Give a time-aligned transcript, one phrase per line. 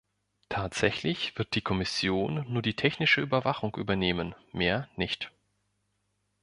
[0.49, 5.31] Tatsächlich wird die Kommission nur die technische Überwachung übernehmen, mehr nicht.